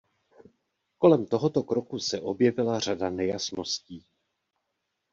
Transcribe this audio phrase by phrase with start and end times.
[0.97, 4.05] Kolem tohoto kroku se objevila řada nejasností.